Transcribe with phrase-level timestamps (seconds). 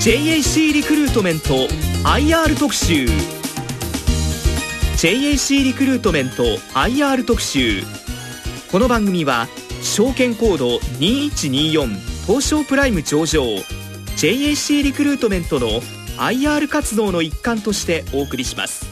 [0.00, 1.68] JAC リクルートメント
[2.08, 3.04] IR 特集。
[4.96, 6.42] JAC リクルートメント
[6.72, 7.82] IR 特集。
[8.72, 9.46] この番組は
[9.82, 11.86] 証券コード2124
[12.26, 13.42] 東証プライム上場。
[14.16, 15.68] JAC リクルートメントの
[16.16, 18.86] IR 活動の一環としてお送りします。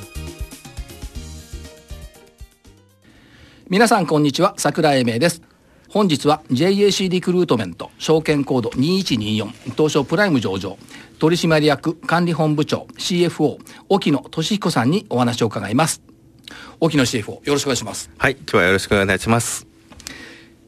[3.70, 5.40] 皆さんこんにちは桜井明です。
[5.88, 10.77] 本日は JAC リクルートメント証券コード2124東証プライム上場。
[11.18, 16.02] 取締役管理本部長 CFO 沖野俊彦さんにお話を伺います。
[16.80, 18.10] 沖野 CFO よろしくお願いします。
[18.16, 19.66] はい今日はよろしくお願いします。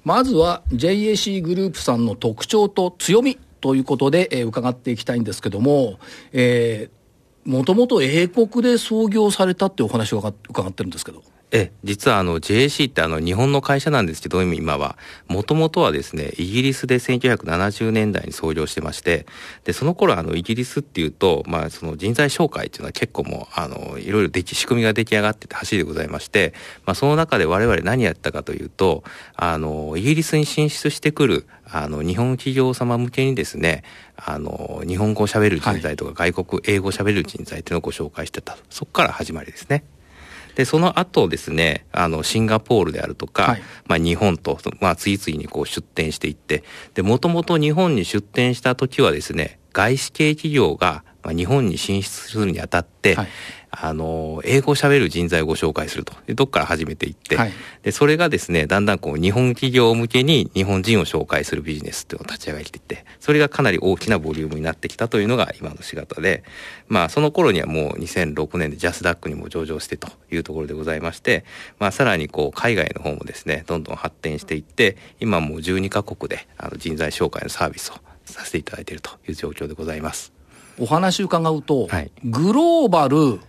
[0.04, 5.98] まずは JAC グループさんの特徴と強みということで、えー、伺っていきたいんですけども、
[6.32, 11.22] えー、もともと英国で創業されたってお話を伺ってるんですけど
[11.52, 14.96] え実はあの JAC ってあの日本の会社なんですけど今は。
[15.28, 19.26] もともとはですねイギリスで1970年代に創業してまして
[19.64, 26.52] でその頃あのイギリスっていうと、まあ、その人材紹介っていうのは結構もうあのいろいろでき仕組みが出来上がってて走りでございまして、
[26.84, 29.04] まあ、その中で我々何やったかというと
[29.36, 33.84] あのイギリスに進出してくるあの日本企業様向けにですね
[34.16, 38.56] あの日本語をしゃべる人材とか外国英語をしゃべる人材っていうのをご紹介してた。
[38.68, 39.84] そこから始まりですね。
[40.60, 53.28] でその後ですねあのシンガポールであるとか、はい、まあ、日本と、まあ、次々にこう出店していってでもともと日本に出店した時はですね外資系企業がまあ、日本に進出するにあたって、はい、
[53.70, 56.12] あの英語を喋る人材をご紹介すると。
[56.28, 66.44] いうとこから始めていって、はい、でそれがですねだんだんこう日本企業向けに日本人を紹介するビジネスっていうのを立ち上げていってそれがかなり大きなボリュームになってきたというのが今の仕方で
[66.88, 71.44] まあその頃にはもう2006年でジャスダックにも上場してというところでございまして、
[71.78, 80.39] まあ、さらにこう海外の方もですねどんどん発展していって今もう12カ国であの人材紹介のサービスをさせていただいているという状況でございます。
[80.80, 83.40] お話伺うと、はい、グローバル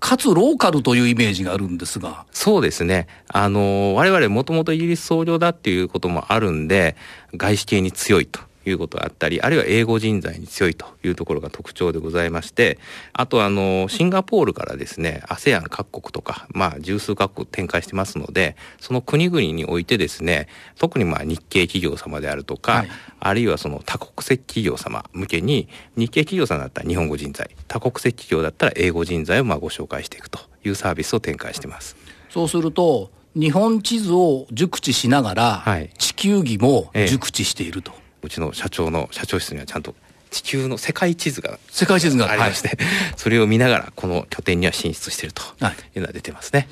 [0.00, 2.24] かつローカルというイメージがあるんですが。
[2.30, 3.08] そうですね。
[3.28, 6.96] あの、我々もともとイギリス創業だっていうこともあるんで、
[7.34, 12.78] 外資系に強いということがあったり、あるいは英語人材に強いというところが特徴でございまして、
[13.12, 20.48] あとあの、シンガポールからですね、ASEAN 各国とか、まあ十数各国展開してますので、その国々においてですね、
[20.78, 22.88] 特にまあ日系企業様であるとか、はい、
[23.20, 31.96] あるいはその多国籍企業様向けに、日系企業さんだったら日本語人材、多国籍企業だったら英語人材をまあご紹介していくというサービスを展開してます。
[32.30, 37.92] そうすると、日本地図を熟知しながら、はい、地球儀も熟知していると。
[37.92, 39.94] ええうちの社長の社長室にはちゃんと
[40.28, 42.78] 地球の世界地図が世界地図がありまして、はい、
[43.16, 46.68] それを見ながらこの拠点には進出しているというのは出てますね。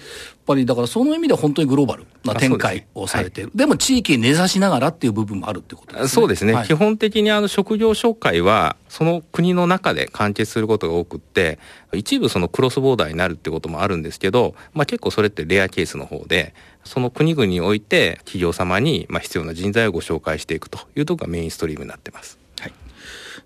[0.47, 3.51] やっぱりだからその意味では本当にグローバルな展開をされている。
[3.55, 6.09] で,、はい、でも地域に根ざしながらっていう部分もあるってことですね。
[6.09, 6.53] そうですね。
[6.53, 11.59] はい、基本的にあの職業紹介はその国の中で完結することが多くって、
[11.93, 22.39] 一部そのクロスボーダーになるってこともあるんですけど、まあ結構それってレアケースの方で、その国々において企業様にまあ必要な人材をご紹介していくというところがメインストリームになってます。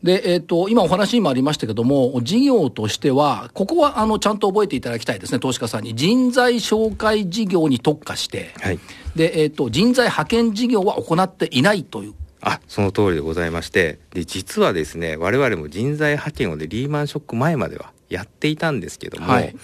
[0.03, 0.22] はい。
[0.22, 5.94] で、えっ、ー、と、今お話にもありましたけども、事業としては、ここは、あの、ちゃんと覚えていただきたいですね、投資家さんに。
[5.94, 8.78] 人材紹介事業に特化して、はい。
[9.16, 12.15] で、えっ、ー、と、人材派遣事業は行っていないという。
[12.43, 19.55] あ、その通りでございまして、で、実はですね、我々も人材派遣をでリーマンショック前まではやっていたんですけども、はい、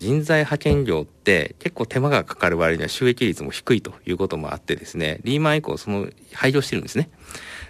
[0.00, 7.08] 人材派遣業って結構手間がかかる割には収益率も低いということもあってですね、リーマン以降その廃業してるんですね。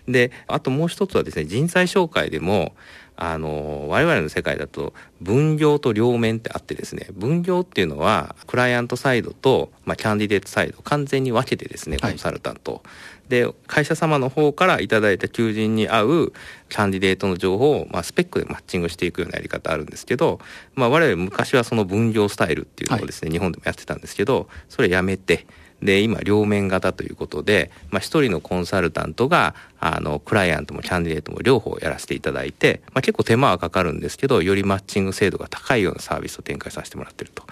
[0.08, 2.74] で、あともう一つはですね、人材紹介でも、
[3.16, 12.72] あの、我々の世界だと分業と両面ってあってですね、分業っていうのはクライアントサイドと、まあ、キャンディデートサイド完全に分けてですね、コンサルタント。
[12.72, 12.82] はい
[13.28, 16.32] で会社様の方からいただいた求人に合う
[16.68, 20.40] キャンディデートの情報を、まあ、スペックでマッチングしていくようなやり方あるんですけど、
[20.74, 25.46] まあ、我々昔はその分業スタイルっていうのをですね、はい、日本でもやってたんですけどそれやめて
[25.84, 37.44] で今両面型ということで、まあ、1人のコンサルタントがあのクライアントもキャンディデートも両方やらせていただいて、まあ、結構手間はかかるんですけどよりマッチング精度が高いようなサービスを展開させてもらってると。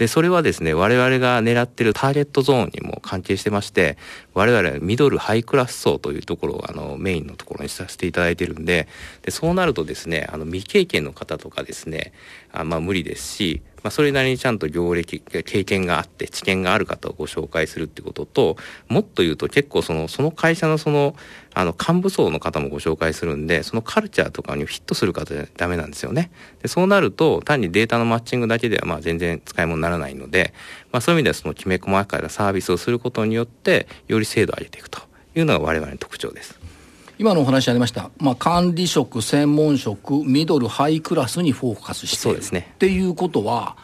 [0.00, 3.98] で、それはですね、我々が狙ってるターゲットゾーンにも関係してまして、
[4.32, 8.88] 我々はミドルハイクラス層というところをあのメインのところにさせていただいてるんで、
[9.20, 12.14] でそうなるとですね、あの未経験の方とかですね、
[12.50, 18.56] あまあ無理ですし、まあ、それなりにちゃんと業歴経験があって知見がある方をご紹介するってことと
[18.88, 21.14] もっと言うと結構そのその会社のその
[21.52, 26.30] あの幹部層の方もご紹介するんでそのカルチャーとかにフィットする方じゃダメなんですよね。
[26.62, 30.54] でそうなると単にデータのマッチングだけではまあ全然使い物にならないので、
[30.92, 35.00] まあ、そういう意味ではそのきめ細かいサービスをすることによってより精度を上げていくと
[35.34, 36.59] いうのが我々の特徴です。
[37.20, 42.70] 今のお話ありました、まあ、管理職、専門職、ミドル、ハイクラスにフォーカスしてそうですね。
[42.76, 43.76] っていうことは、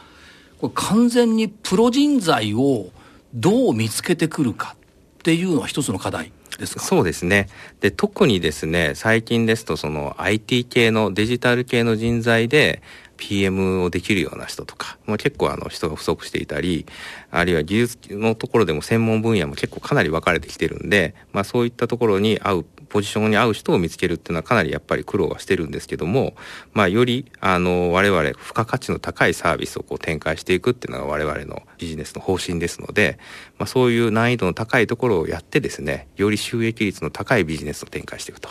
[0.59, 2.89] これ完全にプロ人材を
[3.35, 4.75] どう見つけてくるか
[5.19, 6.81] っていうのは一つの課題ですか？
[6.81, 7.51] そうですね。
[7.83, 12.81] で、特にですね、最近ですとその IT 系のデジタル系の人材で、
[13.19, 16.85] PM をできるような人とか、もう結構あの人が不足していたり、
[17.31, 22.67] あるいは技術のところでも専門分野も結構かなり分かれてきてるんで、まあそういったところに合う
[22.97, 26.35] ポジションに合う人を見つけるっていうのはかなりやっぱり苦労はしてるんですけども、
[26.73, 33.19] まあ、よりあの我々付加価値の高いサービスをこう展開していくっていうのが我々のビジネスの方針ですので、
[33.59, 38.49] まあ、そういう難易度の高いところをやってですねより収益率の高いビジネスを展開していくと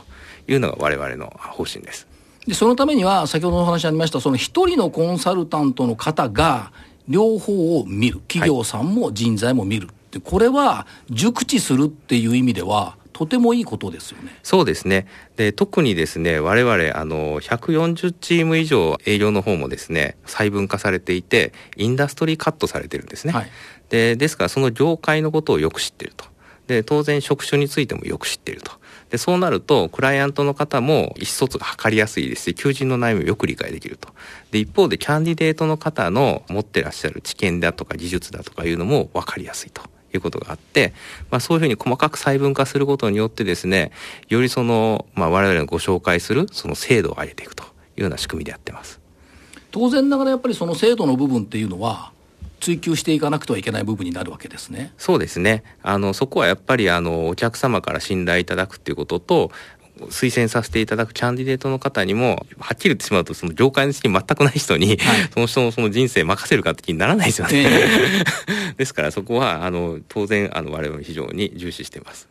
[0.48, 2.08] いうのが我々の方針です。
[2.46, 6.72] でそのためには先ほどのお話ありましたその一人のコンサルタントの方が
[7.08, 14.38] 両方を見る企業さんも人材も見る、はい、これは熟知するっていう意味ではとてもいいことですよね。
[14.44, 15.08] そうですね。
[15.38, 23.32] で、特にですね、我々、あの、140チーム以上営業の方もですね、細分化されていて、インダストリーカットされてるんですね。
[23.32, 23.50] はい、
[23.88, 26.26] で、ですからその業界のことをよく知ってると。
[26.68, 28.74] で、当然職種についてもよく知ってると。
[29.10, 34.10] で、そうなると、クライアントの方も意思疎通が図りやすいですし、求人の悩みをよく理解できると。
[34.52, 39.95] で、一方で、キャンディデートの方の持ってらっしゃる知見だとか技術だとかいうのも分かりやすいと。
[40.16, 40.94] いうことがあって、
[41.30, 43.92] まあ、そういうふうに細かく細分化することによってですね、
[44.30, 47.68] よりその、まあ、我々がご紹介するその精度を上げていくとい
[47.98, 49.00] うような仕組みでやってます。
[49.72, 52.12] 当然ながらやっぱりその精度の部分っていうのは、
[52.66, 54.92] 追求していかなくてはいけない部分になるわけですね。
[54.98, 55.64] そうですね。
[55.84, 59.52] あの、そこはやっぱり、あの、お客様から信頼いただくっていうことと、
[60.10, 64.98] 推薦させていただくキャンディデートの方にも、はっきり言ってしまうと、その業界の知識全くない人に、はい、
[65.34, 67.64] その人のその人生任せるかって気にならないですよね。
[67.64, 72.28] えー、 ですからそこは、あの、当然、あの、我々非常に重視しています。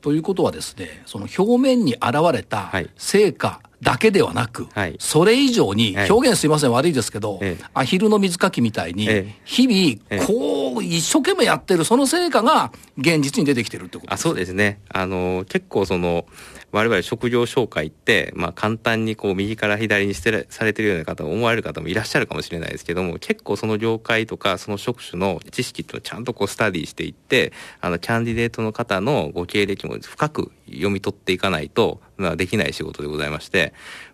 [0.00, 7.40] ということはですね、その表面に現れた成果だけではなく、はい、それ以上に、表現すいません、悪いですけど、
[7.74, 9.08] アヒルの水かきみたいに、
[9.44, 14.80] 日々、こう、一生懸命やってる、その成果が現実に出てきてるってことあそうですね。
[14.88, 16.26] あの、結構その、
[16.70, 33.67] 我々職業紹介って、まあ、簡単にこう右から左にしてされてるような方を思われる方もいらっしゃるかもしれないですけども結構その業界とかその職種の知識っていうのをちゃんとこうスタディしていってあのキャンディデートの方のご経歴も深く読み取っていかないと、まあ、できない仕事でございまして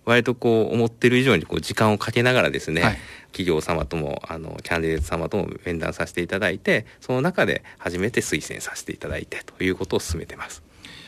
[0.05, 2.99] 割とこう思ってる以上にこう時間をかけながらですね、はい、
[3.33, 10.63] 企業様ともあのキャンディデート様とも面談させていただいてその中で初めて推薦させていただいてということを進めてます。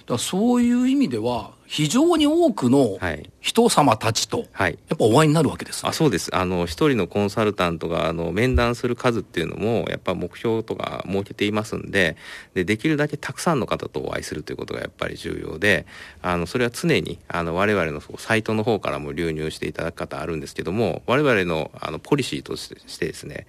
[0.07, 2.99] だそういう意味では、非常に多くの
[3.41, 6.35] 人様たちと、やっぱお会いになるわけです、ね、あそうです。
[6.35, 12.17] あの、一人のコンサルタントが、あの、面談する数っていうのも、やっぱ目標とか設けていますんで、
[12.55, 15.87] で、できるだけたくさんの方とお会いするということがやっぱり重要で、
[16.23, 23.47] あの、それは常に、あの、我々のサイトの方からも流入していただく方あるんですけども、我々の、あの、ポリシーとしてですね、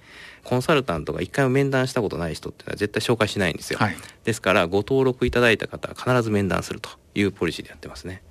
[0.48, 8.22] コンサルタントが一回も面談したことない人っていうのは絶対紹介しないんですよ、はい、ですからご登録いただいた方は必ず面談するというポリシーでやってますね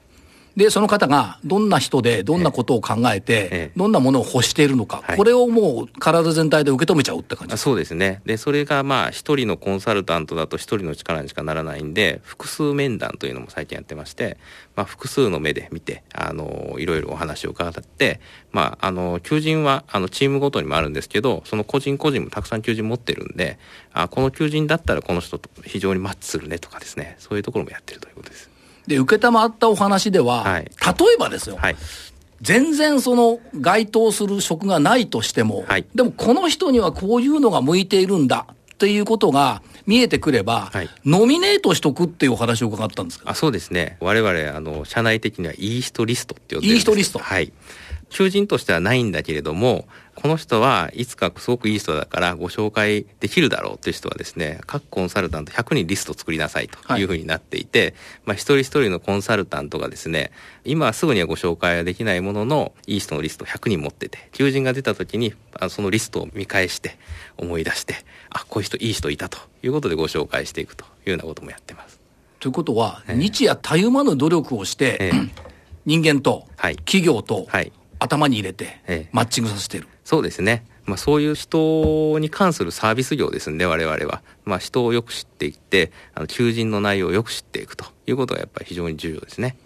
[0.57, 8.23] で、その方がどんな人で、どんなことを考えて、どんなものを欲しているのか、これをもう体全体で受け止めちゃうって感じそうですね。
[8.25, 14.39] で、それがまあ、一人のコンサルタントだと一人の力にしかならないんで、複数面談というのも最近やってまして、
[14.77, 18.21] まあ、複数の目で見て、あの、いろいろお話を伺って、
[18.51, 23.59] まあ、あの、求人は、あの、チームごとにもあるんですけど、その個人個人もたくさん求人持ってるんで、
[23.93, 28.56] あ、この求人だったらこの人と非常にマッチするねとかですね、そういうところもやってるということです。
[28.87, 30.69] で、受けたまったお話では、はい、例
[31.15, 31.77] えばですよ、はい、
[32.41, 43.97] 全然その該当する職がないとしても、はい、でもこの人にはこういうのが向いているんだっていうことが見えてくれば、はい、ノミネートしとくっていうお話を伺ったんですかあそうですね。
[44.01, 47.53] 我々、あの、社内的にはいい人リストって呼んでるんですいい人リストはい。
[48.11, 57.03] 求人としてはないんだけれども、この人はいつかすごくいい人だからご紹介できるだろうという人はですね、各コンサルタント100人リスト作りなさいとい。
[57.03, 57.95] うふうになっていて、はい、
[58.27, 60.31] まあ一人一人のコンサルタントがですね、
[60.65, 65.35] 今すぐにはご紹介はできないものの、いい人のリストを100人持ってて、求人が出た時に
[65.69, 66.99] そのリストを見返して
[67.37, 67.97] 思い出して、
[68.31, 72.01] あ、こういう人いい人いたということでご紹介していくというようなこともやってます。
[72.41, 75.31] ということは、えー、日夜たゆまぬ努力をして、えー、
[75.85, 79.89] 人間と、企業と、はい頭に入れて、マッチングさせてる。
[80.05, 80.65] そうですね。
[80.85, 84.23] まあ、そういう人に関するサービス業ですんで、我々は。
[84.45, 89.57] まあ、人をよく知っていって、あの、求人の内容をよく知っていくということがやっぱり非常に重要ですね。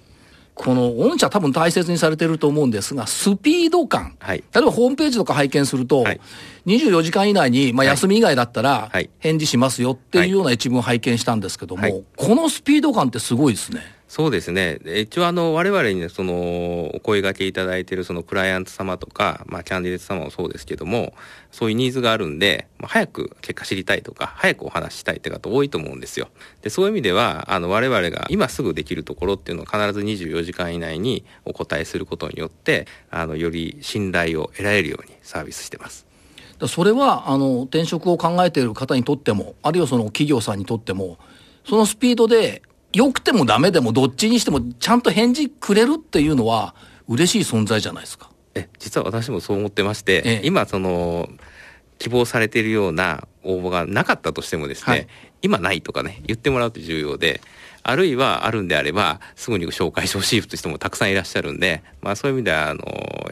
[0.54, 4.16] この御社多分大切にされてると思うんですが、スピード感。
[4.18, 6.20] はい、例えばホームページとか拝見すると、はい、
[6.66, 13.80] 24時間以内に、まあ、休み以外だったら、返事しますよっていうような一文を拝見したんですけども、はい、このスピード感ってすごいですね。
[14.10, 14.80] そうですね。
[14.96, 21.14] 一応あの、我々にその、お声掛けいただいているそのクライアント様とか、まあ、キャンディデート様もそうですけども、
[21.52, 26.26] そういうニーズがあるんで、まあ、早く結果知りたいとか、早くお話ししたいって方多いと思うんですよ。
[26.60, 36.04] で、そういう意味では、あの、我々が今すぐできるところっていうのを必ず24時間以内にお答えすることによって、あの、より信頼を得られるようにサービスしてます。
[36.66, 41.16] それは、あの、転職を考えている方にとっても、あるいはその企業さんにとっても、
[41.64, 46.74] そのスピードで良くてもダメでもどっちにしてもちゃんと返事くれるっていうのは
[47.08, 48.30] 嬉しい存在じゃないですか。
[48.54, 51.28] え、実は私もそう思ってまして、ええ、今その、
[51.98, 55.06] 希望されているような応募がなかったとしてもですね、はい、
[55.42, 57.40] 今ないとかね、言ってもらうと重要で、
[57.82, 62.82] あるいはあるんであれば、すぐに紹介してほしい人もたくさんいらっしゃるんで、まあそういう意味では、あの、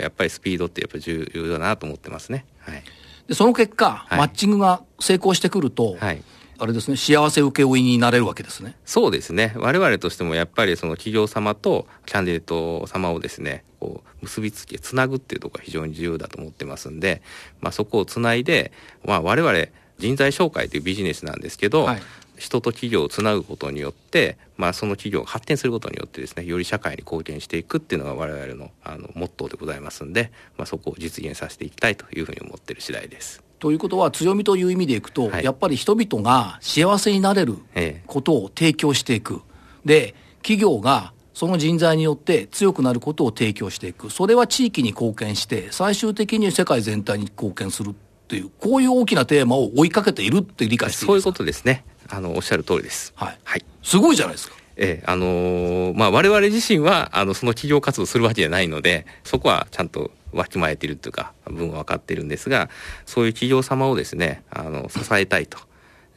[0.00, 2.44] やっぱりスピードってやっぱり重要だなと思ってますね。
[2.60, 2.82] はい。
[3.26, 6.22] で、その結果、はい、マッチングが成功してくると、はい。
[6.58, 8.74] あれですね、幸せ請負になれるわけですね。
[8.84, 9.54] そうですね。
[9.56, 17.22] 我々としてもやっぱりその企業様とキャンディデート様をですね、こう結びつけ、つなぐっていうところが非常に重要だと思ってますんで、
[17.60, 18.72] まあそこをつないで、
[19.04, 19.66] まあ我々
[19.98, 22.02] 人材紹介というビジネスなんですけど、はい、
[22.36, 33.47] 人と企業をつなぐことによって、まあ、その企業が発展することによってですねより社会に貢献していくっていうのが我々のあのモットーでございますんで、まあ、そこを実現させていきたいというふうに思っている次第です。
[33.58, 37.58] ということは強みという意味でいくと、はい、やっぱり人々が幸せになれる
[38.06, 39.42] ことを提供していく。
[39.84, 44.10] で、企業がその人材によって強くなることを提供していく。
[44.10, 47.94] それは地域に貢献して、最終的に世界全体に貢献するっ
[48.26, 51.84] ていう、こういう大きなテーマを追いかけているって理解していいそういうことですね。
[52.08, 53.12] あの、おっしゃる通りです。
[53.14, 53.38] はい。
[53.44, 53.64] はい。
[53.82, 54.56] すごいじゃないですか。
[54.80, 62.70] ええ、あのー、まあ、我々自身は、あの、その企業活動するわけじゃないので、そこはちゃんとわきまえてるというか分は分かってるんですが
[63.06, 65.58] そういう企業様をですねあの支えたいと。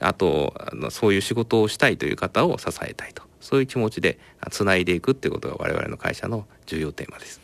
[0.03, 3.23] あとあのそういう仕事をしたいという方を支えたいと。
[3.39, 4.19] そういう気持ちで
[4.51, 7.41] つないでいくっていうことが我々の会社の重要テーマです。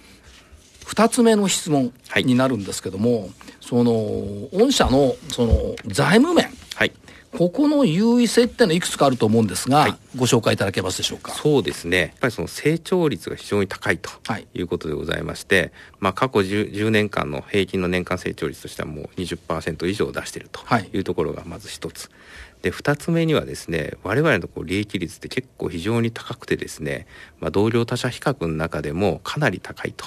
[0.85, 1.91] 2つ目の質問
[2.23, 3.91] になるんですけども、はい、その
[4.53, 6.53] 御社のその財務面、はい、
[7.33, 11.33] ここの優位性ってのはいくつかあると思うんですが、はい、ご紹介いただけますでしょうか？
[11.33, 11.99] そうですね。
[11.99, 14.09] やっぱりその成長率が非常に高いと
[14.53, 20.61] いうことでございまして、はい、まあ過去 10, 10, 年間の平均の年間成長率としてはもう20%以上出していると
[20.93, 22.09] いうところがまず一つ。
[22.63, 27.05] で2つ目にはですね我々のこう利益率って結構非常に高くてですね、
[27.39, 30.05] まあ、同僚他社比較の中でもかなり高いと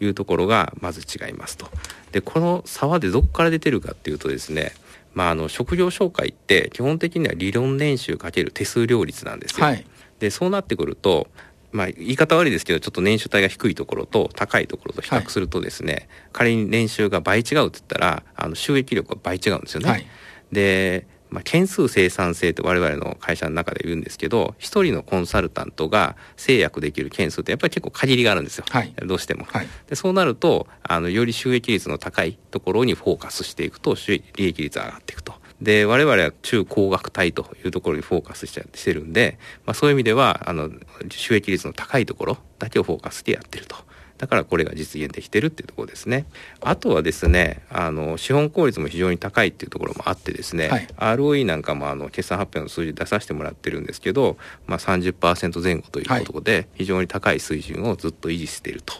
[0.00, 1.68] いうところがまず違いますと。
[2.12, 4.72] でこの差はでどこから出てるかっていうとですね
[5.14, 9.66] まあ、あの職業紹介って基本的には理論年収かける手数料率なんですよ。
[9.66, 9.84] はい、
[10.18, 11.28] でそうなってくると
[11.72, 19.88] まあ、言い方悪いですけどちょっと年収帯が低いところと高いところと比較するとですね、はい、仮に年収が倍違うって言ったらあの収益力が倍違うんですよね。
[19.88, 20.06] はい、
[20.50, 29.44] でまあ、件数生産性って我々の会社の中で言うんですけど一人のコンサルタントが制約できる件数ってやっぱり結構限りがあるんですよ、はい、どうしても。
[29.44, 35.34] はい、でそうなるとあのより収益率の高いところにフォーカスしていくと利益率が上がっていくと。
[35.60, 40.70] で我々は中高額帯というところにフォーカスししてるんで、まあ、そういう意味ではあの
[41.10, 43.76] 収益率の高いところだけをフォーカスしてやってると。
[44.20, 46.26] だからこれが実現できてるっていうところですね。
[46.60, 54.36] あとはですね、あの、資本効率も非常に高いっていうところもあってですね、はい、ROE なんかもあの、決算発表の数字出させてもらってるんですけど、
[54.66, 58.92] まあ30%前後ということで、非常に高い水準をずっと維持していると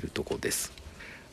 [0.00, 0.72] いうところです。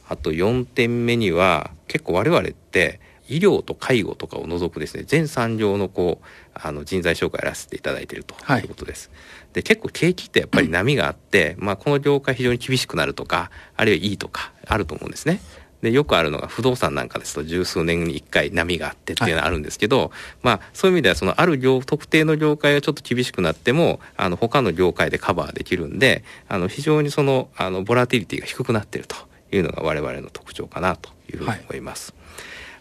[0.10, 9.10] あと4点目には、結構我々って、医療と介護とかを除くですね全産業のこうあの人材紹介をやらせていただいているということです。
[9.14, 15.40] はい、で結構景気ってやっぱり波があって、まあ、この業界非常に厳しくなるとかあるいはいいとかあると思うんですね。
[15.82, 20.10] でよくあるのが不動産なんかですと十数年に1回波があってっていうのはあるんですけど、はい、
[20.42, 29.16] まあそういう意味ではそのある業特定の業界がちょっと厳しくなってもあの他の業界でカバーできるんであの非常にそのあのボラティリティが低くなっていると
[29.52, 32.12] いうのが我々の特徴かなというふうに思います。
[32.18, 32.27] はい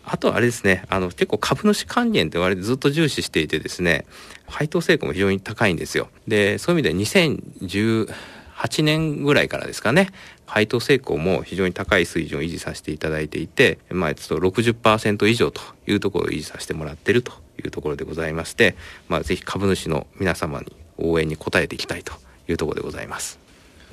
[0.08, 4.06] あとあれですね、あの結構株主還元って割とずっと重視していてですね、
[4.46, 6.08] 配当成功も非常に高いんですよ。
[6.28, 8.14] で、そういう意味では
[8.60, 10.10] 2018年ぐらいからですかね、
[10.46, 18.76] 配当成功も非常に高い水準を維持させていただいていて、まあ、ちょっと60%以上というところを維持させてもらってるというところでございまして、
[19.08, 20.66] まあ、ぜひ株主の皆様に
[20.98, 22.12] 応援に応えていきたいと
[22.48, 23.40] いうところでございます。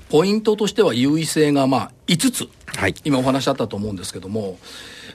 [0.10, 4.58] ポイントとしては優位性がまあ5つ、はい、今お話あったと思うんですけども、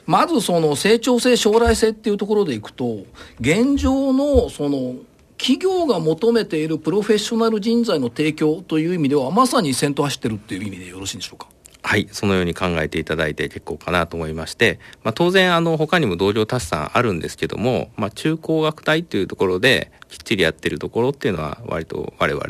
[0.06, 3.04] まずその成長性、将来性っていうところでいくと、
[3.40, 4.94] 現状のその
[5.36, 11.48] 企業が求めているプロフェッショナル人材の提供という意味では、まさに先頭走ってるっていう意味でよろしいんでしょうか？
[11.80, 22.46] はい、そのように考えていただいて結構かなと思いまして、まあ、当然あの他にも同僚多数さんあるんですけども、まあ、中高学隊というところできっちりやってるところっていうのは割と我々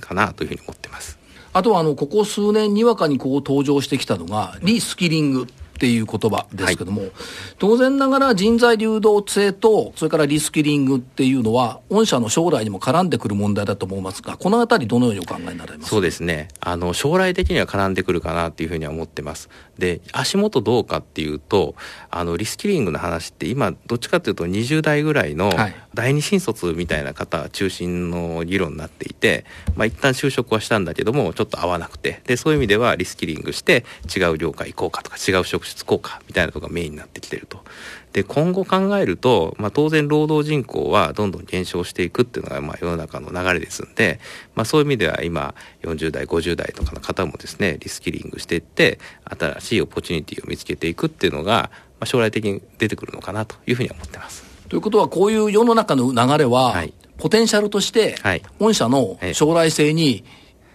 [0.00, 1.17] かなというふうに思ってます。
[1.58, 5.46] あとはあのここ数年にわかにこう登場してきたのがリスキリングっ
[5.80, 7.12] ていう言葉ですけども、はい、
[7.58, 15.90] 当然ながら人材流動性と、それからリスキリングっていうのは、御社の将来にも絡んでくる問題だと思いますが、このあたり、どのようにお考えになられます？
[15.90, 16.48] そうですね。
[16.58, 19.50] あの、将来的には絡んでくるかなっていうふうには思ってます。
[19.78, 21.76] で、足元どうかっていうと、
[22.10, 25.52] あのリスキリングの話って、今、どっちかというと、20代ぐらいの
[25.98, 33.84] 第二新卒みたいな方中心の議論になっていて、まあ一旦就職はしたんだけども、ちょっと合わなくて、でそういう意味ではリスキリングして、
[34.16, 37.64] 違う業界行こうかとか、違う職質効果みたいなところがメインになってきてると。
[38.12, 44.18] で今後考えると、まあ、当然労働人口はどんどん減少していくっていうのがまあ世の中の流れですんで、
[44.54, 54.47] まあ、そういう意味では今40代50代とかの方もですねリスキリングしていって新しいオポチュニティを見つけていくっていうのが、ま、将来的に出てくるのかなというふうに思ってます。
[54.68, 58.16] ということはこういう世の中の流れは、はい、ポテンシャルとして、
[58.58, 60.24] 御社の将来性に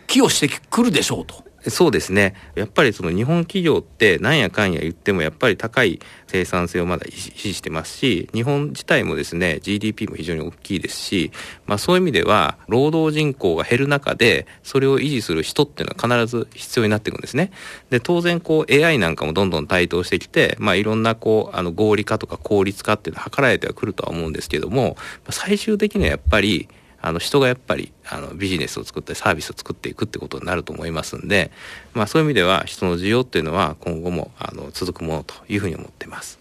[0.08, 1.44] 寄与してくるでしょうと。
[1.68, 2.36] そうですね。
[2.56, 11.32] やっぱりその日本企業ってなんやかんや言ってもやっぱり高い生産性をまだ維持してますし、日本自体もですね、GDP も非常に大きいですし、
[11.66, 17.52] まあそういう意味では労働人口が減る中で、それを維持する人っていうのは必ず必要になっていくんですね。
[17.90, 24.98] で、当然こう AI なんかもどんどん台頭してきて、まあいろんなこう、あの合理化とか効率化っていうのは図られてはくるとは思うんですけども、
[25.30, 26.68] 最終的にはやっぱり
[27.06, 31.52] あの人がやっぱりあのビジネスを作ったりサービスを作っていくってことになると思いますんで、
[31.94, 36.40] まあ、そういう意味では人の需要っていうのは今後もあの続くものというふうに思ってます。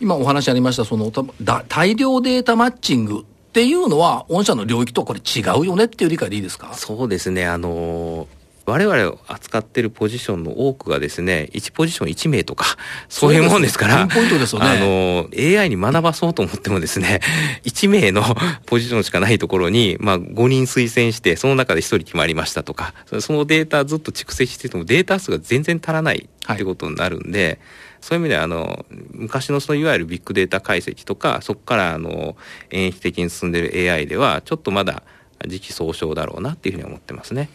[0.00, 1.12] 今お話ありましたその
[1.68, 6.72] 大量データマッチングっていうのは御社の領域とこれ違うよねっていう理解でいいですか？
[6.72, 8.26] そうですねあの
[8.70, 12.64] 我々を扱ってるポジションの多くがですね、1ポジション1名とか、
[13.08, 14.66] そういうもんですから、ポイントですよね。
[14.66, 17.20] あの、AI に学ばそうと思ってもですね、
[17.64, 18.22] 1名の
[18.66, 27.58] ポジションしかないところに、まあ5人推薦して、その中で1人決まりましたとか、そのデータずっと蓄積しててもデータ数が全然足らないってことになるんで、はい
[28.00, 32.36] そういう意味ではあの昔のそのいわゆるビッグデータ解析とかそこからあの
[32.70, 35.02] 演出的に進んでる AI ではちょっとまだ
[35.46, 37.48] 時期尚早だろうなっていうふうに思ってますね。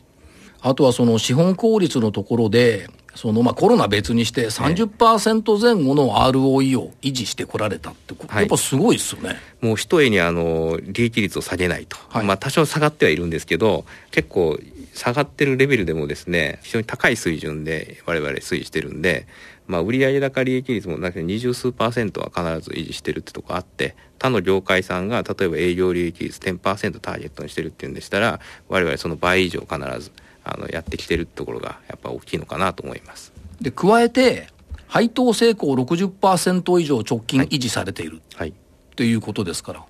[0.66, 9.36] あとはその資本効率のところで、そのまあコロナ別にして30%前後の ROE を維持してこられたって、やっぱすごいですよね。
[9.62, 14.58] もう一重にあの利益率を下げないと、はい、まあ多少下がってはいるんですけど、結構
[14.96, 19.28] 下がってるレベルでもですね、非常に高い水準で我々推移してるんで、
[19.68, 30.12] まあ、売上高利益率もだけ二十数パーセントは必ず維持してるってとこあって他の業界さんが例えば営業利益率10%ターゲットにしてるっていうんでしたら我々その倍以上必ず
[30.46, 33.34] あのやってきてるところがやっぱ大きいのかなと思います。
[33.60, 34.48] で加えて
[34.88, 38.54] 配当成功60%以上直近維持されている、はい、
[38.96, 39.84] ということですから、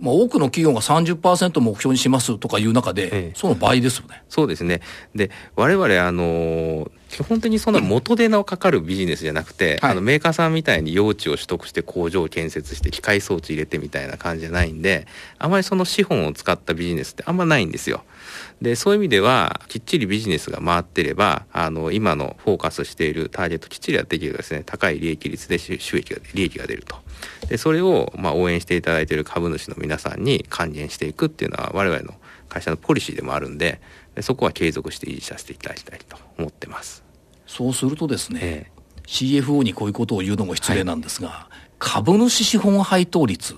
[0.00, 4.24] まあ、多くの企業が30%目標にしますとかいう中で、ええ、その倍ですよね。
[4.28, 4.82] そうですね。
[5.14, 15.06] で、我々、あの基本的にそんな元手のかかるビジネスじゃなくて、はい、あのメーカーさんみたいに用地を取得して工場を建設して機械装置入れてみたいな感じじゃないんで、
[15.38, 18.04] あまりその資本を使ったビジネスってあんまないんですよ。
[18.60, 26.96] でそういう意味ではきっちりビジネスが回ってればあの今のフォーカスしているターゲットきっちりやっていけばですね高い利益率で収益が利益が出ると。
[27.48, 32.14] でそれをまあ応援していただいている株主の皆さんに還元していくっていうのは我々の
[32.50, 33.80] 会社のポリシーでもあるんで
[34.20, 37.05] そこは継続して維持させていただきたいと思ってます
[37.46, 38.72] そうするとですね、ええ。
[39.06, 43.54] CFO にこういうことを言うのも失礼なんですが、はい株主資本配当率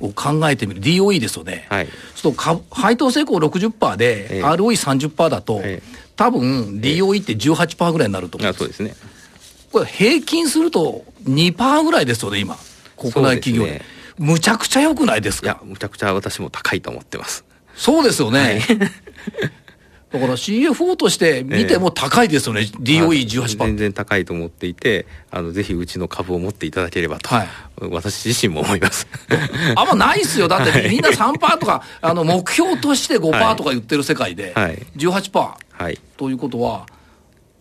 [0.00, 2.34] を考えてみる、DOE ですよね、はい、そう
[2.70, 8.94] 配当成功60%で、ROE30% だと、ええ、多分 DOE って18%ぐらいになると思うんです、そうですね、
[9.72, 12.56] これ、平均すると2%ぐらいですよね、今、
[12.96, 13.82] 国内企業で。
[14.18, 15.46] むちゃくちゃ良くないですか？
[15.46, 17.44] いや、むちゃくちゃ私も高いと思ってます。
[17.74, 18.40] そうですよね。
[18.40, 18.60] はい
[20.10, 23.58] だから CFO として見ても高いですよね、えー、DOE18%。
[23.58, 27.48] 全然高いと思っていて、あのぜひうちの株を持っていただければと、はい、
[27.90, 29.06] 私自身も思います。
[29.76, 34.54] あんまないっすよ、 だってみんな3%とか、あの目標として5%とか言ってる世界で、
[34.96, 36.86] 18%、はい、ということは、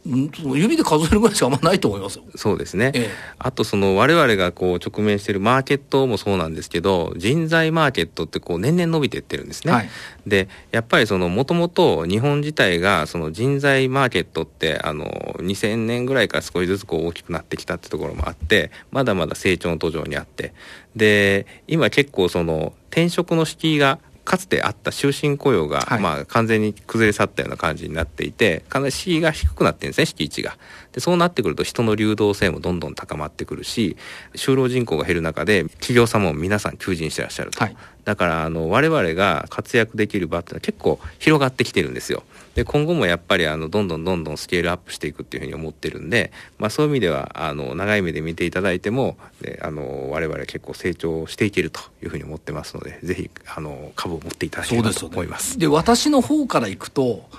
[0.05, 2.23] 指で数えるぐらいしかあんまないと思いますよ。
[2.35, 2.91] そうですね。
[2.93, 9.73] ええ、あとその我々がこう直面しているマーケットもそうなんですけど、人材マーケットってこう年々伸びていってるんですね。
[9.73, 9.89] はい、
[10.25, 15.05] で、やっぱりそのもともと日本自体がその人材マーケットってあの
[15.39, 20.53] 2000年ぐらいから少しずつこう大きくなってきたってところもあって、まだまだ成長の途上にあって、
[20.95, 30.57] で、今結構その転職の敷居がかつてあった終身雇用が、はい、まあ、完全に崩れ去ったような感じになっていてかなり敷居が低くなってるんですね敷地が
[30.97, 33.97] でそうなってくると人の流動性もどんどん高まってくるし
[34.33, 42.23] 就労人口が減る中で企業様も皆さん求人してらっしゃると、はい、だからあの我々が活躍できる場ってのは結構広がってきてるんですよ。
[42.55, 55.59] で今後もやっぱりあのどんどんどんどんスケールアップしていくっていうふうに思ってるんで、まあ、そういう意味ではあの長い目で見ていただいてもであの我々結構成長していけるというふうに思ってますのでぜひあの株を持っていただければと思います。
[55.59, 57.29] で、ね、私の方からいくと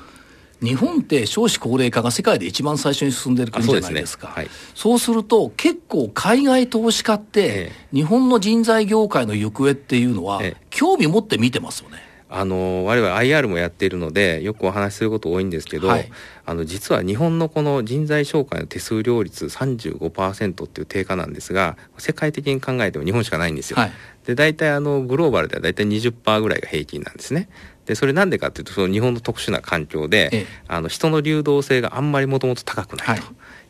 [0.62, 4.28] 日本って少子高齢化が世界で一番最初に進んでる国じゃないですか。
[4.28, 10.40] そう、ねはい、そうすると、結構海外投資家って、日本の人材業界の行方っていうのは、
[10.70, 12.08] 興味持って見てますよね。
[12.30, 16.10] あの我々 IR もやっているのでよくお話しすること多いんですけど、はい、
[16.44, 23.78] あの実は日本のこの人材紹介の手数料率35%っていう低下なんですが世界的に考えても日本しかないんですよ。
[23.78, 23.92] はい、
[24.26, 27.48] で大体あのグローバルでは大体20%ぐらいが平均なんですね。
[27.88, 33.26] でそれなんでかっていうとその日本の特殊な環境で、ええ、あの人の流動性があんまりもともと高くないと。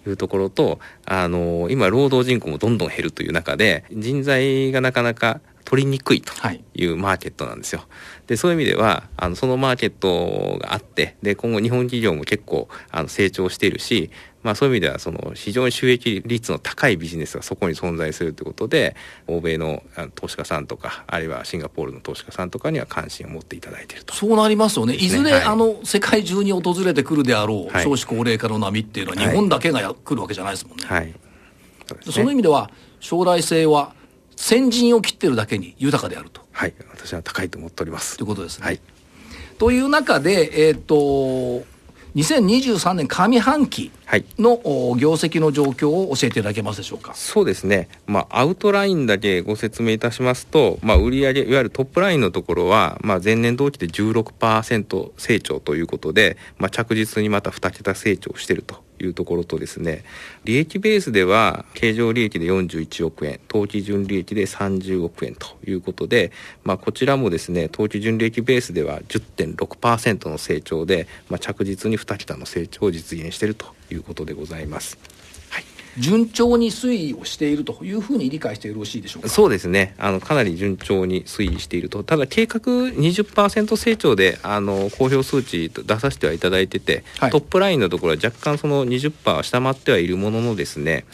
[0.07, 6.33] いうところと、あの今労働人口もどんどん減るという中で人材がなかなか取りにくいと
[6.75, 7.83] いうマーケットなんですよ。
[8.27, 14.11] でそういう意味ではあのそのマーケットがあってで今後日本企業も結構あの成長しているし、
[14.49, 19.83] まあ、そういう意味ではその非常に収益率の高いビジネスがそこに存在するということで欧米の
[20.15, 24.15] 投資家さんとかあるいはシンガポールの投資家さんとかには関心を持っていただいていると。
[24.15, 30.87] そうなりますよね、いずれ、はい、あの世界中に訪れてくるであろう、少子高齢化の波っていうのは、日本だけがや、来るわけじゃないですもんね。
[30.87, 31.13] はい。
[31.87, 33.95] そね、その意味では将来性は
[34.35, 36.41] 先陣を切ってるだけに豊かであると。
[36.53, 38.17] はい、私は高いと思っております。
[38.17, 38.65] ということですね。
[38.65, 38.81] はい、
[39.59, 41.67] という中で、えっ、ー、と、
[42.19, 43.93] 2023年上半期
[44.39, 44.61] の、
[44.99, 47.15] 業績の状況を教えていただけますでしょうか？
[47.15, 47.89] そうですね。
[48.07, 60.05] まあ、アウトラインだけご説明いたしますと、まあ、売上いわゆるトップラインのところは、まあ、前年同期で16%成長ということで、まあ、着実にまた2桁成長しているというところとですね
[60.45, 66.33] 利益ベースでは経常利益で41億円当期純利益で30億円ということで、
[66.65, 75.18] まあ、こちらもですね当期純利益ベースでは10.6%の成長で、まあ、着実に2桁の成長を実現しているということでございます。
[75.99, 79.29] 順調に推移をしているというふうに理解してよろしいでしょうか？
[79.29, 79.95] そうですね。
[79.99, 82.03] あのかなり順調に推移していると。
[82.03, 91.05] ただ計画20%成長であの公表数値出させてはいただいてて、はい、トップラインのところは若干その20%は下回ってはいるもののですね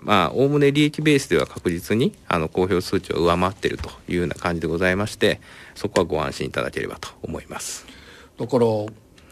[0.00, 5.40] まあ、おおむね利益ベースでは確実にあの公表数値を上回っているというような感じでございまして
[5.74, 7.86] そこはご安心いただければと思います。
[8.38, 8.66] だから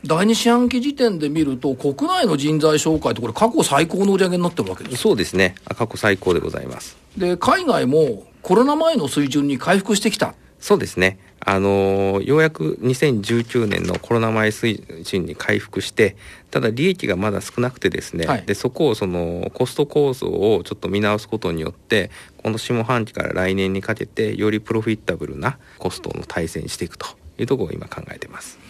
[0.04, 6.96] 第二四半期時点で見ると、国内の人材紹介って、これ、過去最高の売り上げになってるわけですそうですね、過去最高でございます。
[7.16, 10.34] で、海外もコロナ前の水準に回復してきた。
[10.58, 11.18] そうですね。
[11.44, 16.16] あのー、ようやく2019年のコロナ前水準に回復して、
[16.50, 27.06] ただ利益がまだ少なくてですね、はい、でそこをそのコスト構造をちょっと見直すことによって、この下半期から来年にかけて、よりプロフィッタブルなコストの体制にしていくと
[27.38, 28.61] いうところを今考えています。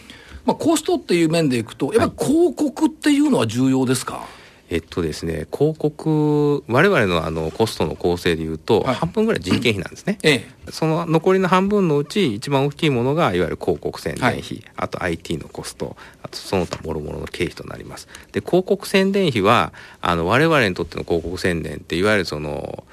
[0.45, 4.25] まあ、コストっていう面でいくと、やっぱり広告っていうのは重要ですか、はい、
[4.71, 18.07] えっとですね、広告、われわれのあのコストの構成でいうと、半分ぐらい人件費なんですね、ええ、その残りの半分のうち、一番大きいものが、いわゆる広告宣伝費、はい、あと IT のコスト、あとその他もろもろの経費となります。
[18.33, 22.83] で、広告宣伝費は、あの我々にとっての広告宣伝って、いわゆるその、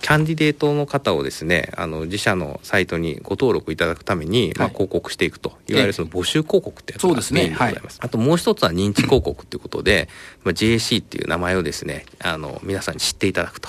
[0.00, 10.08] キャンディデートの方をですねあの自社のサイトにご登録いただくために、まあ、広告していくと、い、わゆるその募集広告ってやつがメインでございます、ねはい、あともう一つは認知広告っていうことで、
[10.44, 13.68] まあ、JAC っていう名前をですねあの皆さんに知っていただくと。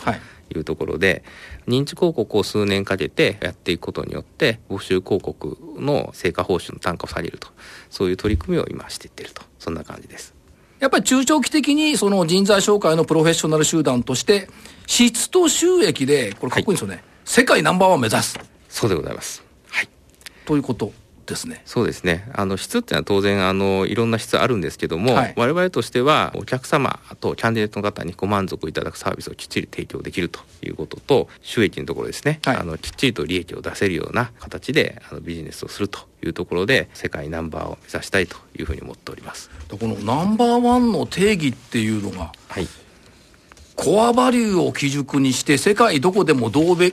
[0.51, 1.23] いうところで
[1.67, 7.49] 認知広告を数年かけてやっていくことによって募集広告の成果報酬の単価を下げると。
[7.91, 9.43] そういう取り組みを今していってると。
[9.59, 10.33] そんな感じです。
[10.79, 14.49] やっぱり中長期的にその人材紹介のプロフェッショナル集団として
[14.89, 16.95] 質と収益で、これかっこいいんですよね。
[16.95, 18.39] はい、世界ナンバーワン目指す。
[18.69, 19.43] そうでございます。
[19.69, 19.89] はい。
[20.45, 20.91] ということ
[21.27, 21.61] ですね。
[21.65, 22.27] そうですね。
[22.33, 32.39] あの質っていうのは当然あのいろんな質あるんですけども、はい、我々としてはお客様とキャンディデートの方にご満足いただくサービスをきっちり提供できるということと収益のところですね。
[32.43, 39.51] はい、あのきっちりと利益を出せるような形であのビジネスをするというところで世界ナンバーを目指したいというふうに思っております。
[39.69, 42.67] このナンバーワンの定義っていうのが、はい、
[43.79, 46.91] コアバリューを基軸にして世界どこでも同レ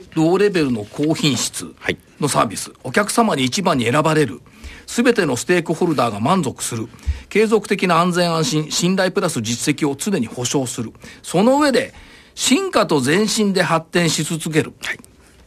[0.49, 1.75] ベルの高品質
[2.21, 4.41] のサービス、お客様に一番に選ばれる
[4.85, 6.87] すべてのステークホルダーが満足する
[7.27, 10.93] 継続的な安全安心信頼プラス実績を常に保証する。
[11.23, 11.93] その上で
[12.35, 14.97] 進化と前進で発展し続ける、はい、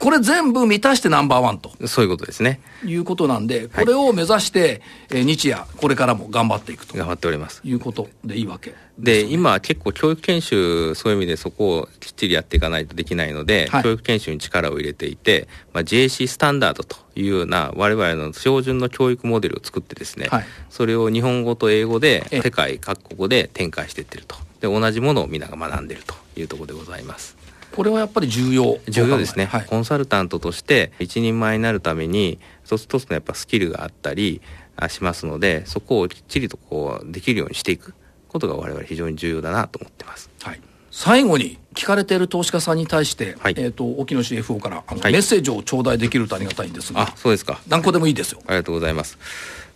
[0.01, 1.73] これ全部満たしてナンバーワンと。
[1.87, 2.61] そういうことですね。
[2.87, 6.97] いうことなんで、これを目指して、え日夜、これからも頑張っていくと。
[6.97, 7.61] 頑張っております。
[7.63, 24.37] いうことでいいわけで、ね、今結構教育研修、そういう意味でそこをきっちりやっていかないとできないので、はい、教育研修に力を入れていて、まあ、JC スタンダードというような我々の標準の教育モデルを作ってですね、はい、それを日本語と英語で世界各国で展開していってると。
[24.61, 27.40] で、同じものを皆が学んでいるというところでございます。
[27.81, 34.43] これはやっぱり重要重要ですね、はい、コンサルタントとして一人前になるために一つ一つのやっぱスキルがあったり
[34.91, 37.95] しますのでそこをきっちりとこうできるようにしていく
[38.29, 40.29] ことが我々非常に重要だなと思ってます。
[40.43, 47.61] はい最後に聞かれている投資家さんに対して、はい、えっ、ー、と沖野 CFO からあの、はい、メッセージを頂戴できるとありがたいんですが、あそうですか。
[47.69, 48.41] 何個でもいいですよ。
[48.47, 49.17] ありがとうございます。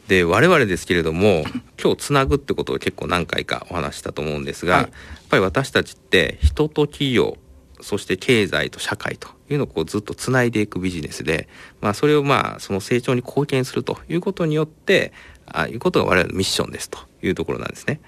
[0.09, 1.45] で我々ですけれども
[1.81, 4.93] 今日つなぐってことを結構何回かお話したと思うんですが、はい、やっ
[5.31, 7.39] ぱり私たちって人と企業
[7.81, 11.49] そして経済と社会というのをこうずっとつないでいくビジネスで、
[11.81, 15.13] まあ、それをまあその成長に貢献するということによって
[15.47, 18.01] あいうことが我々のミッションですというところなんですね。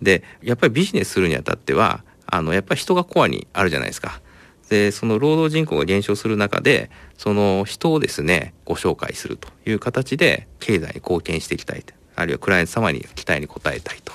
[0.00, 4.20] でやっぱりビジネスするにあたってはあのやっぱり人がコアにあるじゃないですか。
[4.68, 11.84] でその労働人口が減少する中でその人をですねご紹介するという形で経済に貢献していきたい
[12.16, 14.12] あるいはクライアント様に期待に応えたいと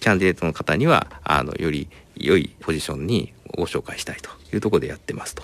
[0.00, 5.42] キャンディデートの方にはあのより良いポジションにご紹介したいというところでやってますと。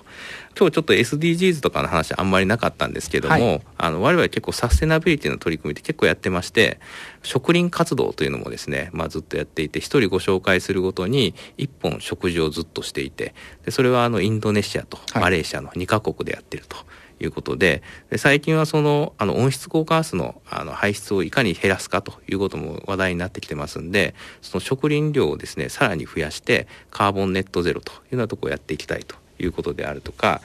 [0.59, 6.81] 今日ちょっと SDGs とかの話あんまりなかったんですけども、はい、あの我々結構サステナビリティの取り組みって結構やってまして、
[7.23, 16.77] 植林活動というのもですね、まあ、ずっとやっていて、一人ご紹介するごとに一本食事をずっとしていて、でそれはあのインドネシアとマレーシアの2カ国でやってると。
[16.77, 16.83] い
[17.21, 30.41] いうことでで最近はそのあの温室効果ガスのあの排出をいかに減らすかということも話題になってきてますんでその植林量をですねさらに増やしてカーボンネットゼロというようなとこをやっていきたいということであるとか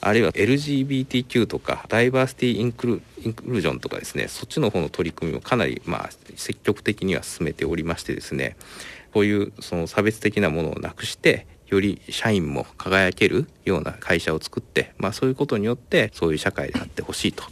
[0.00, 8.56] あるいは LGBTQ とかダイバーシティインクルージョンとかですねそっちの方の取り組みもかなりまあ積極的には進めておりましてですね
[9.12, 17.44] こういうその差別的なものをなくしてより社員も輝けるような会社を作って、まあ、そういうことによってそういう社会であってほしいと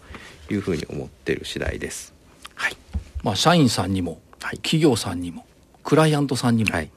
[0.51, 2.13] いうふうに思っている次第です。
[2.55, 2.77] はい。
[3.23, 5.47] まあ、社員さんにも、はい、企業さんにも
[5.83, 6.91] クライアントさんにも、はい、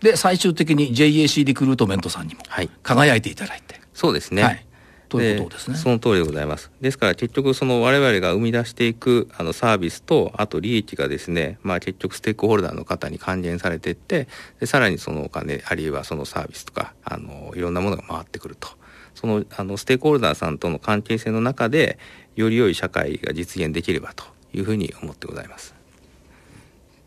[0.00, 2.42] で最終的に JAC リクルートメントさんにも
[2.82, 4.66] 輝いていただいて、そうですね、はい
[5.12, 5.76] ということですね。
[5.76, 6.70] その通りでございます。
[6.80, 14.28] ですから結局その我々が生み出していくあのサービスとあと利益がですね、まあ結局ステークホルダーの方に還元されていって
[14.60, 18.68] でさらにそのお金あるいはそのサービスとかあのいろんなものが回ってくると。
[19.14, 21.98] そのあのステークホルダーさんとの関係性の中で
[22.34, 25.74] より良い社会が実現できればというふうに思ってございます。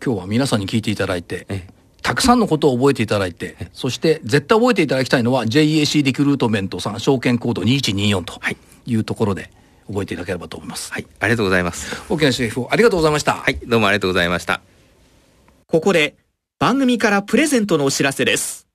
[0.03, 1.47] 今日は皆さんに聞いていただいて、
[2.05, 8.39] たくさんのことを覚えていただいて、そして絶対覚えていただきたいのは JAC リクルートメントさん証券コード2124と
[8.85, 9.49] いうところで
[9.87, 10.93] 覚えていただければと思います。
[10.93, 12.03] はい、ありがとうございます。
[12.07, 13.33] 沖縄 CFO ありがとうございました。
[13.33, 14.61] はい、どうもありがとうございました。
[15.65, 16.15] ここで
[16.59, 18.67] 番組からプレゼントのお知らせです。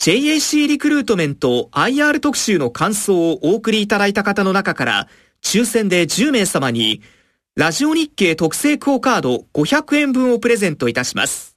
[0.00, 5.08] JAC リクルートメント IR 特集の感想をお送りいただいた方の中から
[5.44, 7.02] 抽選で10名様に
[7.54, 11.49] ラジオ日経特製クオカード500円分をプレゼントいたします。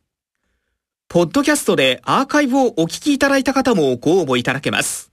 [1.13, 5.11] ポッドキャストでアーカイブをお聞きいただいた方もご応募いただけます。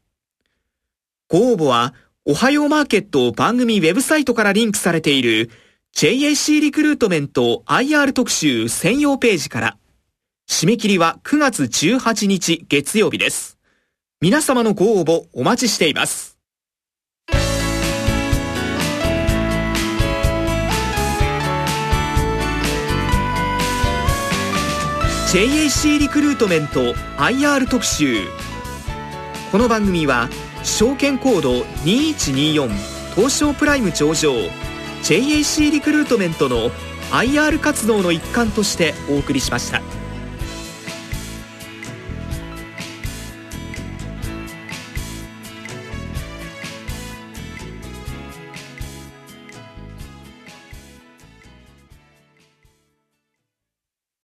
[1.29, 1.93] ご応募は、
[2.25, 5.51] おはようマーケット番組ウェブサイトからリンクされている
[5.95, 9.77] JAC リクルートメント IR 特集専用ページから。
[10.49, 13.59] 締め切りは9月18日月曜日です。
[14.23, 16.30] 皆様のご応募お待ちしています。
[25.33, 28.27] JAC リクルートメント IR 特集
[29.53, 30.29] この番組は
[30.65, 32.69] 証券コード2124
[33.15, 34.33] 東証プライム上場
[35.05, 36.71] JAC リクルートメントの
[37.13, 40.00] IR 活動の一環としてお送りしました。